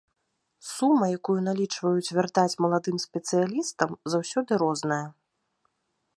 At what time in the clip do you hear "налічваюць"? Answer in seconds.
1.49-2.13